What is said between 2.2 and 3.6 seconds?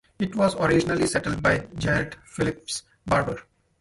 Phelps Barber.